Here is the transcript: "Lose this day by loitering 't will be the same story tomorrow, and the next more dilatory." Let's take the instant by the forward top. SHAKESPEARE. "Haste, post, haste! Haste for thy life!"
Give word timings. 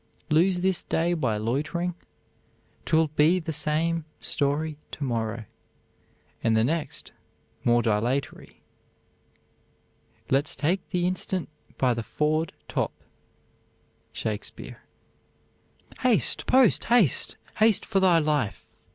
"Lose 0.31 0.61
this 0.61 0.81
day 0.81 1.13
by 1.13 1.37
loitering 1.37 1.93
't 2.85 2.95
will 2.97 3.09
be 3.09 3.37
the 3.39 3.53
same 3.53 4.03
story 4.19 4.75
tomorrow, 4.89 5.45
and 6.43 6.57
the 6.57 6.63
next 6.63 7.11
more 7.63 7.83
dilatory." 7.83 8.63
Let's 10.31 10.55
take 10.55 10.81
the 10.89 11.05
instant 11.05 11.49
by 11.77 11.93
the 11.93 12.01
forward 12.01 12.51
top. 12.67 12.93
SHAKESPEARE. 14.13 14.81
"Haste, 15.99 16.47
post, 16.47 16.85
haste! 16.85 17.37
Haste 17.57 17.85
for 17.85 17.99
thy 17.99 18.17
life!" 18.17 18.65